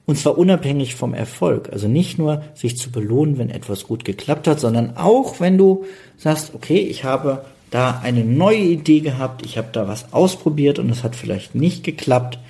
Und 0.04 0.18
zwar 0.18 0.36
unabhängig 0.36 0.96
vom 0.96 1.14
Erfolg. 1.14 1.68
Also 1.72 1.86
nicht 1.86 2.18
nur 2.18 2.42
sich 2.54 2.76
zu 2.76 2.90
belohnen, 2.90 3.38
wenn 3.38 3.50
etwas 3.50 3.84
gut 3.84 4.04
geklappt 4.04 4.48
hat, 4.48 4.58
sondern 4.58 4.96
auch 4.96 5.38
wenn 5.38 5.58
du 5.58 5.84
sagst, 6.16 6.56
okay, 6.56 6.78
ich 6.78 7.04
habe 7.04 7.44
da 7.70 8.00
eine 8.02 8.24
neue 8.24 8.58
Idee 8.58 8.98
gehabt, 8.98 9.46
ich 9.46 9.56
habe 9.56 9.68
da 9.70 9.86
was 9.86 10.12
ausprobiert 10.12 10.80
und 10.80 10.90
es 10.90 11.04
hat 11.04 11.14
vielleicht 11.14 11.54
nicht 11.54 11.84
geklappt, 11.84 12.40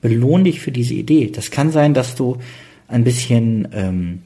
belohn 0.00 0.42
dich 0.42 0.58
für 0.58 0.72
diese 0.72 0.94
Idee. 0.94 1.30
Das 1.30 1.52
kann 1.52 1.70
sein, 1.70 1.94
dass 1.94 2.16
du 2.16 2.38
ein 2.88 3.04
bisschen 3.04 3.68
ähm, 3.72 4.22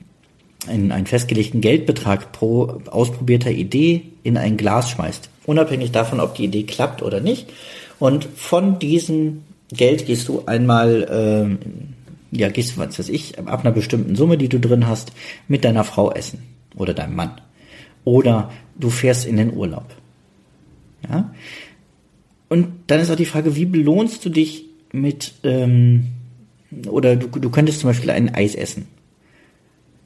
einen, 0.68 0.92
einen 0.92 1.06
festgelegten 1.06 1.60
Geldbetrag 1.60 2.32
pro 2.32 2.80
ausprobierter 2.90 3.50
Idee 3.50 4.02
in 4.22 4.36
ein 4.36 4.56
Glas 4.56 4.90
schmeißt. 4.90 5.28
Unabhängig 5.44 5.92
davon, 5.92 6.20
ob 6.20 6.34
die 6.34 6.44
Idee 6.44 6.62
klappt 6.62 7.02
oder 7.02 7.20
nicht. 7.20 7.52
Und 7.98 8.24
von 8.24 8.78
diesem 8.78 9.42
Geld 9.72 10.06
gehst 10.06 10.28
du 10.28 10.44
einmal 10.46 11.08
ähm, 11.10 11.58
ja, 12.32 12.48
gehst, 12.48 12.78
was 12.78 12.98
weiß 12.98 13.08
ich, 13.10 13.38
ab 13.38 13.60
einer 13.60 13.72
bestimmten 13.72 14.16
Summe, 14.16 14.38
die 14.38 14.48
du 14.48 14.58
drin 14.58 14.86
hast, 14.86 15.12
mit 15.48 15.64
deiner 15.64 15.84
Frau 15.84 16.10
essen 16.10 16.42
oder 16.74 16.94
deinem 16.94 17.14
Mann. 17.14 17.32
Oder 18.04 18.50
du 18.76 18.90
fährst 18.90 19.26
in 19.26 19.36
den 19.36 19.54
Urlaub. 19.54 19.86
Ja? 21.08 21.32
Und 22.48 22.68
dann 22.86 23.00
ist 23.00 23.10
auch 23.10 23.16
die 23.16 23.26
Frage, 23.26 23.54
wie 23.54 23.66
belohnst 23.66 24.24
du 24.24 24.30
dich 24.30 24.64
mit, 24.92 25.34
ähm, 25.42 26.08
oder 26.86 27.16
du, 27.16 27.28
du 27.28 27.50
könntest 27.50 27.80
zum 27.80 27.90
Beispiel 27.90 28.10
ein 28.10 28.34
Eis 28.34 28.54
essen. 28.54 28.88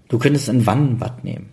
Du 0.08 0.18
könntest 0.18 0.48
ein 0.48 0.66
Wannenbad 0.66 1.24
nehmen. 1.24 1.50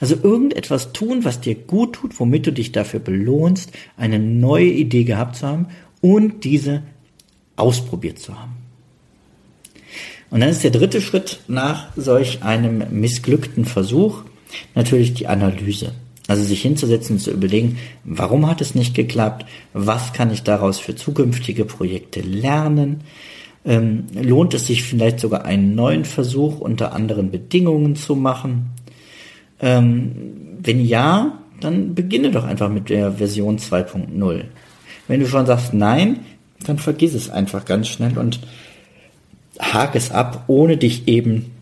Also 0.00 0.16
irgendetwas 0.22 0.92
tun, 0.92 1.24
was 1.24 1.40
dir 1.40 1.54
gut 1.54 1.94
tut, 1.94 2.18
womit 2.18 2.46
du 2.46 2.52
dich 2.52 2.72
dafür 2.72 3.00
belohnst, 3.00 3.72
eine 3.96 4.18
neue 4.18 4.70
Idee 4.70 5.04
gehabt 5.04 5.36
zu 5.36 5.46
haben 5.46 5.66
und 6.00 6.44
diese 6.44 6.82
ausprobiert 7.56 8.18
zu 8.18 8.38
haben. 8.38 8.56
Und 10.30 10.40
dann 10.40 10.48
ist 10.48 10.64
der 10.64 10.70
dritte 10.70 11.00
Schritt 11.00 11.40
nach 11.46 11.88
solch 11.96 12.42
einem 12.42 12.82
missglückten 12.90 13.64
Versuch 13.64 14.22
natürlich 14.74 15.14
die 15.14 15.28
Analyse. 15.28 15.92
Also 16.28 16.42
sich 16.42 16.62
hinzusetzen 16.62 17.16
und 17.16 17.20
zu 17.20 17.30
überlegen, 17.30 17.78
warum 18.02 18.48
hat 18.48 18.60
es 18.60 18.74
nicht 18.74 18.94
geklappt? 18.94 19.46
Was 19.72 20.12
kann 20.12 20.32
ich 20.32 20.42
daraus 20.42 20.80
für 20.80 20.96
zukünftige 20.96 21.64
Projekte 21.64 22.20
lernen? 22.20 23.02
Ähm, 23.66 24.06
lohnt 24.14 24.54
es 24.54 24.68
sich 24.68 24.84
vielleicht 24.84 25.18
sogar 25.18 25.44
einen 25.44 25.74
neuen 25.74 26.04
Versuch 26.04 26.60
unter 26.60 26.92
anderen 26.92 27.30
Bedingungen 27.32 27.96
zu 27.96 28.14
machen? 28.14 28.70
Ähm, 29.60 30.12
wenn 30.62 30.84
ja, 30.84 31.38
dann 31.60 31.94
beginne 31.94 32.30
doch 32.30 32.44
einfach 32.44 32.68
mit 32.68 32.90
der 32.90 33.12
Version 33.12 33.58
2.0. 33.58 34.44
Wenn 35.08 35.20
du 35.20 35.26
schon 35.26 35.46
sagst 35.46 35.74
nein, 35.74 36.20
dann 36.64 36.78
vergiss 36.78 37.14
es 37.14 37.28
einfach 37.30 37.64
ganz 37.64 37.88
schnell 37.88 38.16
und 38.18 38.40
hak 39.58 39.94
es 39.94 40.10
ab, 40.10 40.44
ohne 40.46 40.76
dich 40.76 41.08
eben 41.08 41.52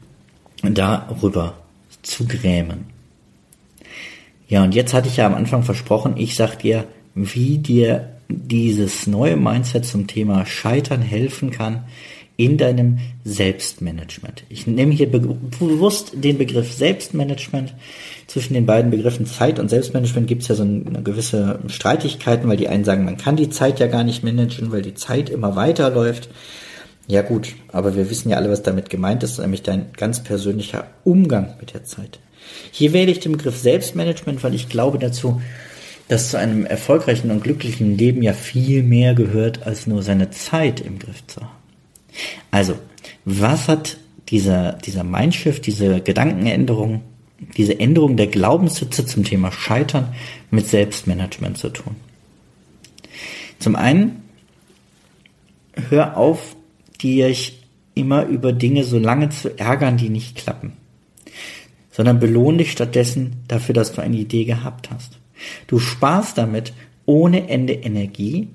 darüber 0.62 1.54
zu 2.02 2.26
grämen. 2.26 2.86
Ja, 4.48 4.62
und 4.62 4.74
jetzt 4.74 4.92
hatte 4.92 5.08
ich 5.08 5.16
ja 5.16 5.26
am 5.26 5.34
Anfang 5.34 5.62
versprochen, 5.62 6.14
ich 6.16 6.36
sag 6.36 6.58
dir, 6.58 6.84
wie 7.14 7.58
dir 7.58 8.13
dieses 8.28 9.06
neue 9.06 9.36
Mindset 9.36 9.84
zum 9.84 10.06
Thema 10.06 10.46
Scheitern 10.46 11.02
helfen 11.02 11.50
kann 11.50 11.84
in 12.36 12.58
deinem 12.58 12.98
Selbstmanagement. 13.24 14.42
Ich 14.48 14.66
nehme 14.66 14.92
hier 14.92 15.10
bewusst 15.10 16.12
den 16.14 16.36
Begriff 16.36 16.72
Selbstmanagement. 16.72 17.74
Zwischen 18.26 18.54
den 18.54 18.66
beiden 18.66 18.90
Begriffen 18.90 19.26
Zeit 19.26 19.60
und 19.60 19.68
Selbstmanagement 19.68 20.26
gibt 20.26 20.42
es 20.42 20.48
ja 20.48 20.54
so 20.54 20.64
eine 20.64 21.02
gewisse 21.02 21.60
Streitigkeiten, 21.68 22.48
weil 22.48 22.56
die 22.56 22.68
einen 22.68 22.84
sagen, 22.84 23.04
man 23.04 23.18
kann 23.18 23.36
die 23.36 23.50
Zeit 23.50 23.78
ja 23.78 23.86
gar 23.86 24.02
nicht 24.02 24.24
managen, 24.24 24.72
weil 24.72 24.82
die 24.82 24.94
Zeit 24.94 25.30
immer 25.30 25.54
weiterläuft. 25.54 26.28
Ja 27.06 27.22
gut, 27.22 27.54
aber 27.70 27.94
wir 27.94 28.10
wissen 28.10 28.30
ja 28.30 28.38
alle, 28.38 28.50
was 28.50 28.62
damit 28.62 28.88
gemeint 28.90 29.22
ist, 29.22 29.38
nämlich 29.38 29.62
dein 29.62 29.92
ganz 29.92 30.24
persönlicher 30.24 30.86
Umgang 31.04 31.54
mit 31.60 31.74
der 31.74 31.84
Zeit. 31.84 32.18
Hier 32.72 32.92
wähle 32.92 33.12
ich 33.12 33.20
den 33.20 33.32
Begriff 33.32 33.58
Selbstmanagement, 33.58 34.42
weil 34.42 34.54
ich 34.54 34.68
glaube 34.68 34.98
dazu, 34.98 35.40
dass 36.08 36.30
zu 36.30 36.38
einem 36.38 36.66
erfolgreichen 36.66 37.30
und 37.30 37.42
glücklichen 37.42 37.96
Leben 37.96 38.22
ja 38.22 38.32
viel 38.32 38.82
mehr 38.82 39.14
gehört, 39.14 39.66
als 39.66 39.86
nur 39.86 40.02
seine 40.02 40.30
Zeit 40.30 40.80
im 40.80 40.98
Griff 40.98 41.26
zu 41.26 41.40
haben. 41.40 41.50
Also, 42.50 42.74
was 43.24 43.68
hat 43.68 43.96
dieser, 44.28 44.72
dieser 44.72 45.04
Mindshift, 45.04 45.66
diese 45.66 46.00
Gedankenänderung, 46.00 47.02
diese 47.56 47.78
Änderung 47.78 48.16
der 48.16 48.26
Glaubenssitze 48.26 49.06
zum 49.06 49.24
Thema 49.24 49.50
Scheitern 49.50 50.14
mit 50.50 50.66
Selbstmanagement 50.66 51.58
zu 51.58 51.70
tun? 51.70 51.96
Zum 53.58 53.76
einen, 53.76 54.22
hör 55.90 56.16
auf, 56.16 56.56
dich 57.02 57.62
immer 57.94 58.26
über 58.26 58.52
Dinge 58.52 58.84
so 58.84 58.98
lange 58.98 59.28
zu 59.28 59.58
ärgern, 59.58 59.96
die 59.96 60.08
nicht 60.08 60.36
klappen, 60.36 60.72
sondern 61.90 62.18
belohn 62.18 62.58
dich 62.58 62.72
stattdessen 62.72 63.42
dafür, 63.46 63.74
dass 63.74 63.92
du 63.92 64.00
eine 64.00 64.16
Idee 64.16 64.44
gehabt 64.44 64.90
hast. 64.90 65.18
Du 65.66 65.78
sparst 65.78 66.38
damit 66.38 66.72
ohne 67.06 67.48
Ende 67.48 67.74
Energie 67.74 68.48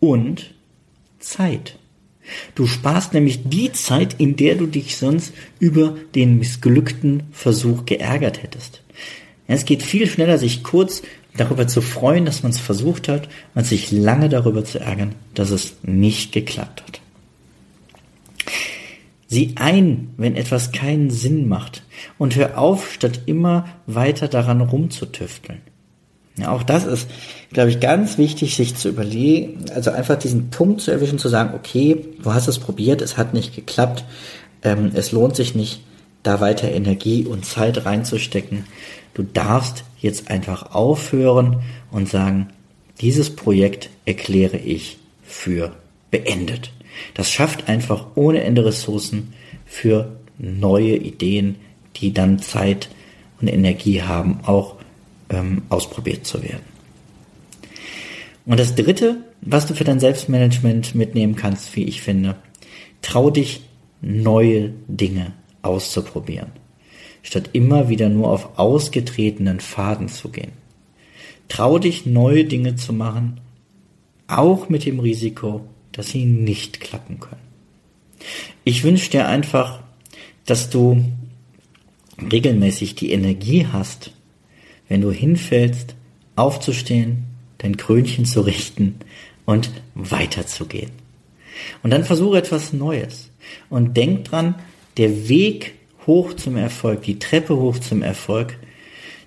und 0.00 0.54
Zeit. 1.18 1.78
Du 2.54 2.66
sparst 2.66 3.12
nämlich 3.12 3.40
die 3.44 3.72
Zeit, 3.72 4.16
in 4.18 4.36
der 4.36 4.54
du 4.54 4.66
dich 4.66 4.96
sonst 4.96 5.34
über 5.58 5.96
den 6.14 6.38
missglückten 6.38 7.24
Versuch 7.32 7.84
geärgert 7.84 8.42
hättest. 8.42 8.82
Es 9.46 9.64
geht 9.64 9.82
viel 9.82 10.08
schneller, 10.08 10.38
sich 10.38 10.62
kurz 10.62 11.02
darüber 11.36 11.66
zu 11.66 11.82
freuen, 11.82 12.24
dass 12.24 12.42
man 12.42 12.52
es 12.52 12.58
versucht 12.58 13.08
hat, 13.08 13.28
als 13.54 13.68
sich 13.68 13.90
lange 13.90 14.28
darüber 14.28 14.64
zu 14.64 14.78
ärgern, 14.80 15.14
dass 15.34 15.50
es 15.50 15.76
nicht 15.82 16.32
geklappt 16.32 16.82
hat. 16.82 17.00
Sieh 19.26 19.54
ein, 19.56 20.14
wenn 20.16 20.36
etwas 20.36 20.70
keinen 20.70 21.10
Sinn 21.10 21.48
macht 21.48 21.82
und 22.18 22.36
hör 22.36 22.56
auf, 22.56 22.92
statt 22.92 23.22
immer 23.26 23.68
weiter 23.86 24.28
daran 24.28 24.60
rumzutüfteln. 24.60 25.60
Ja, 26.36 26.50
auch 26.50 26.64
das 26.64 26.84
ist, 26.84 27.08
glaube 27.52 27.70
ich, 27.70 27.78
ganz 27.78 28.18
wichtig, 28.18 28.56
sich 28.56 28.74
zu 28.74 28.88
überlegen, 28.88 29.66
also 29.72 29.92
einfach 29.92 30.16
diesen 30.16 30.50
Punkt 30.50 30.80
zu 30.80 30.90
erwischen, 30.90 31.18
zu 31.18 31.28
sagen, 31.28 31.54
okay, 31.54 32.04
du 32.22 32.34
hast 32.34 32.48
es 32.48 32.58
probiert, 32.58 33.02
es 33.02 33.16
hat 33.16 33.34
nicht 33.34 33.54
geklappt, 33.54 34.04
ähm, 34.64 34.90
es 34.94 35.12
lohnt 35.12 35.36
sich 35.36 35.54
nicht, 35.54 35.82
da 36.24 36.40
weiter 36.40 36.70
Energie 36.70 37.24
und 37.24 37.44
Zeit 37.44 37.84
reinzustecken. 37.84 38.64
Du 39.12 39.22
darfst 39.22 39.84
jetzt 40.00 40.30
einfach 40.30 40.74
aufhören 40.74 41.60
und 41.92 42.08
sagen, 42.08 42.48
dieses 43.00 43.34
Projekt 43.34 43.90
erkläre 44.04 44.56
ich 44.56 44.98
für 45.22 45.72
beendet. 46.10 46.72
Das 47.14 47.30
schafft 47.30 47.68
einfach 47.68 48.06
ohne 48.14 48.42
Ende 48.42 48.64
Ressourcen 48.64 49.34
für 49.66 50.16
neue 50.38 50.96
Ideen, 50.96 51.56
die 51.96 52.12
dann 52.12 52.40
Zeit 52.40 52.88
und 53.40 53.48
Energie 53.48 54.02
haben, 54.02 54.40
auch 54.44 54.76
ähm, 55.30 55.62
ausprobiert 55.68 56.26
zu 56.26 56.42
werden. 56.42 56.74
Und 58.46 58.60
das 58.60 58.74
Dritte, 58.74 59.24
was 59.40 59.66
du 59.66 59.74
für 59.74 59.84
dein 59.84 60.00
Selbstmanagement 60.00 60.94
mitnehmen 60.94 61.34
kannst, 61.34 61.74
wie 61.76 61.84
ich 61.84 62.02
finde, 62.02 62.36
trau 63.00 63.30
dich, 63.30 63.62
neue 64.02 64.72
Dinge 64.86 65.32
auszuprobieren, 65.62 66.52
statt 67.22 67.50
immer 67.54 67.88
wieder 67.88 68.10
nur 68.10 68.30
auf 68.30 68.58
ausgetretenen 68.58 69.60
Faden 69.60 70.08
zu 70.08 70.28
gehen. 70.28 70.52
Trau 71.48 71.78
dich, 71.78 72.04
neue 72.04 72.44
Dinge 72.44 72.76
zu 72.76 72.92
machen, 72.92 73.40
auch 74.26 74.68
mit 74.68 74.84
dem 74.84 75.00
Risiko, 75.00 75.66
dass 75.92 76.08
sie 76.08 76.24
nicht 76.24 76.80
klappen 76.80 77.20
können. 77.20 77.40
Ich 78.64 78.84
wünsche 78.84 79.10
dir 79.10 79.26
einfach, 79.26 79.80
dass 80.44 80.70
du 80.70 81.04
regelmäßig 82.30 82.94
die 82.94 83.12
Energie 83.12 83.66
hast, 83.70 84.12
wenn 84.88 85.00
du 85.00 85.10
hinfällst, 85.10 85.94
aufzustehen, 86.36 87.24
dein 87.58 87.76
Krönchen 87.76 88.24
zu 88.24 88.42
richten 88.42 88.96
und 89.44 89.70
weiterzugehen. 89.94 90.90
Und 91.82 91.90
dann 91.90 92.04
versuche 92.04 92.38
etwas 92.38 92.72
Neues. 92.72 93.30
Und 93.70 93.96
denk 93.96 94.24
dran, 94.24 94.56
der 94.96 95.28
Weg 95.28 95.74
hoch 96.06 96.34
zum 96.34 96.56
Erfolg, 96.56 97.02
die 97.02 97.18
Treppe 97.18 97.56
hoch 97.56 97.78
zum 97.78 98.02
Erfolg, 98.02 98.58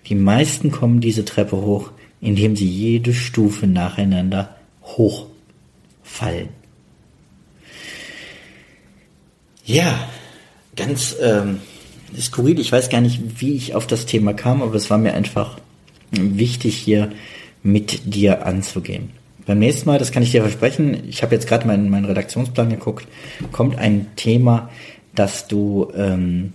die 0.07 0.15
meisten 0.15 0.71
kommen 0.71 1.01
diese 1.01 1.25
Treppe 1.25 1.57
hoch, 1.57 1.91
indem 2.21 2.55
sie 2.55 2.67
jede 2.67 3.13
Stufe 3.13 3.67
nacheinander 3.67 4.55
hochfallen. 4.83 6.49
Ja, 9.65 10.09
ganz 10.75 11.15
ähm, 11.21 11.59
skurril. 12.17 12.59
Ich 12.59 12.71
weiß 12.71 12.89
gar 12.89 13.01
nicht, 13.01 13.41
wie 13.41 13.53
ich 13.53 13.75
auf 13.75 13.87
das 13.87 14.05
Thema 14.05 14.33
kam, 14.33 14.61
aber 14.61 14.75
es 14.75 14.89
war 14.89 14.97
mir 14.97 15.13
einfach 15.13 15.57
wichtig, 16.11 16.77
hier 16.77 17.11
mit 17.63 18.13
dir 18.13 18.45
anzugehen. 18.45 19.09
Beim 19.45 19.59
nächsten 19.59 19.87
Mal, 19.87 19.99
das 19.99 20.11
kann 20.11 20.23
ich 20.23 20.31
dir 20.31 20.41
versprechen, 20.41 21.03
ich 21.07 21.23
habe 21.23 21.33
jetzt 21.33 21.47
gerade 21.47 21.67
meinen, 21.67 21.89
meinen 21.89 22.05
Redaktionsplan 22.05 22.69
geguckt, 22.69 23.07
kommt 23.51 23.77
ein 23.77 24.07
Thema, 24.15 24.69
dass 25.15 25.47
du 25.47 25.91
ähm, 25.95 26.53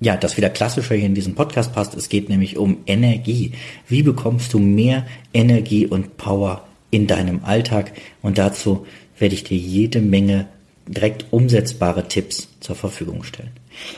ja, 0.00 0.16
das 0.16 0.36
wieder 0.36 0.50
klassischer 0.50 0.94
hier 0.94 1.06
in 1.06 1.14
diesem 1.14 1.34
Podcast 1.34 1.72
passt. 1.72 1.94
Es 1.94 2.08
geht 2.08 2.28
nämlich 2.28 2.56
um 2.56 2.78
Energie. 2.86 3.52
Wie 3.88 4.02
bekommst 4.02 4.54
du 4.54 4.58
mehr 4.58 5.06
Energie 5.34 5.86
und 5.86 6.16
Power 6.16 6.66
in 6.90 7.06
deinem 7.06 7.44
Alltag? 7.44 7.92
Und 8.22 8.38
dazu 8.38 8.86
werde 9.18 9.34
ich 9.34 9.44
dir 9.44 9.58
jede 9.58 10.00
Menge 10.00 10.46
direkt 10.86 11.26
umsetzbare 11.30 12.06
Tipps 12.06 12.48
zur 12.60 12.76
Verfügung 12.76 13.24
stellen. 13.24 13.50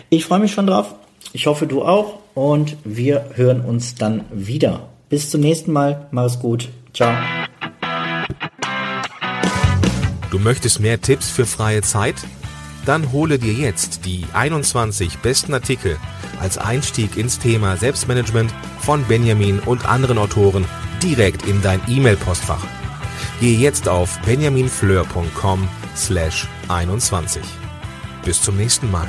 Ich 0.09 0.25
freue 0.25 0.41
mich 0.41 0.53
schon 0.53 0.67
drauf. 0.67 0.95
Ich 1.33 1.47
hoffe, 1.47 1.67
du 1.67 1.83
auch. 1.83 2.19
Und 2.35 2.77
wir 2.85 3.31
hören 3.35 3.61
uns 3.61 3.95
dann 3.95 4.25
wieder. 4.31 4.89
Bis 5.09 5.31
zum 5.31 5.41
nächsten 5.41 5.73
Mal. 5.73 6.07
Mach 6.11 6.25
es 6.25 6.39
gut. 6.39 6.69
Ciao. 6.95 7.15
Du 10.31 10.39
möchtest 10.39 10.81
mehr 10.81 11.01
Tipps 11.01 11.29
für 11.29 11.45
freie 11.45 11.83
Zeit? 11.83 12.15
Dann 12.87 13.13
hole 13.13 13.39
dir 13.39 13.53
jetzt 13.53 14.07
die 14.07 14.25
21 14.33 15.19
besten 15.19 15.53
Artikel 15.53 15.99
als 16.41 16.57
Einstieg 16.57 17.17
ins 17.17 17.39
Thema 17.39 17.77
Selbstmanagement 17.77 18.53
von 18.81 19.05
Benjamin 19.05 19.59
und 19.61 19.87
anderen 19.87 20.19
Autoren 20.19 20.65
direkt 21.03 21.47
in 21.47 21.61
dein 21.63 21.81
E-Mail-Postfach. 21.89 22.65
Gehe 23.41 23.59
jetzt 23.59 23.89
auf 23.89 24.19
benjaminfleur.com 24.21 25.69
slash 25.97 26.47
21. 26.69 27.43
Bis 28.25 28.41
zum 28.41 28.57
nächsten 28.57 28.91
Mal. 28.91 29.09